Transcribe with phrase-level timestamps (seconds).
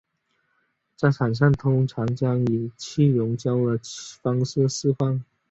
[0.97, 3.79] 战场上通常将其以气溶胶的
[4.23, 5.23] 方式施放。